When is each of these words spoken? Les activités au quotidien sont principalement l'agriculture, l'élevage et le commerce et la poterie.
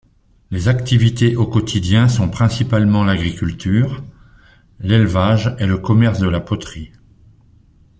Les 0.49 0.67
activités 0.67 1.35
au 1.35 1.45
quotidien 1.45 2.07
sont 2.07 2.27
principalement 2.27 3.03
l'agriculture, 3.03 4.03
l'élevage 4.79 5.55
et 5.59 5.67
le 5.67 5.77
commerce 5.77 6.21
et 6.23 6.31
la 6.31 6.39
poterie. 6.39 6.91